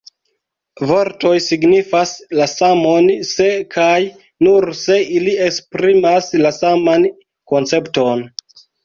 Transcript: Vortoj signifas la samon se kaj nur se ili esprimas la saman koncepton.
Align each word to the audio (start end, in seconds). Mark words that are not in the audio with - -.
Vortoj 0.91 1.33
signifas 1.47 2.13
la 2.39 2.47
samon 2.53 3.09
se 3.31 3.45
kaj 3.75 3.97
nur 4.47 4.67
se 4.79 4.97
ili 5.19 5.35
esprimas 5.49 6.31
la 6.45 6.53
saman 6.57 7.07
koncepton. 7.53 8.25